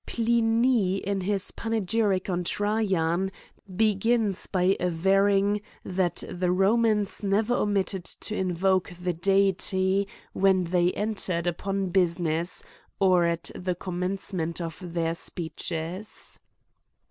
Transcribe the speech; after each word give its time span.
Pliny* 0.07 0.95
in 0.97 1.21
his 1.21 1.51
panegyric 1.51 2.27
on 2.27 2.43
Trajan, 2.43 3.31
begins 3.75 4.47
by 4.47 4.75
averring, 4.79 5.61
that 5.85 6.23
the 6.27 6.49
Romans 6.51 7.21
never 7.21 7.53
omitted 7.53 8.05
to 8.05 8.35
in 8.35 8.51
voke 8.51 8.95
the 8.99 9.13
Deity 9.13 10.07
when 10.33 10.63
they 10.63 10.91
entered 10.93 11.45
upon 11.45 11.89
business, 11.89 12.63
or 12.99 13.25
at 13.25 13.51
the 13.53 13.75
commencement 13.75 14.59
of 14.59 14.79
their 14.83 15.13
speeches. 15.13 16.39